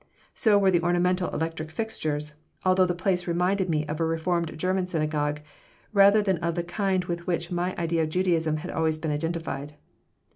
So 0.33 0.57
were 0.57 0.71
the 0.71 0.81
ornamental 0.81 1.29
electric 1.29 1.69
fixtures. 1.69 2.33
Altogether 2.65 2.87
the 2.87 2.95
place 3.03 3.27
reminded 3.27 3.69
me 3.69 3.85
of 3.85 3.99
a 3.99 4.03
reformed 4.03 4.57
German 4.57 4.87
synagogue 4.87 5.41
rather 5.93 6.23
than 6.23 6.39
of 6.39 6.55
the 6.55 6.63
kind 6.63 7.05
with 7.05 7.27
which 7.27 7.51
my 7.51 7.75
idea 7.77 8.01
of 8.01 8.09
Judaism 8.09 8.57
had 8.57 8.71
always 8.71 8.97
been 8.97 9.11
identified. 9.11 9.75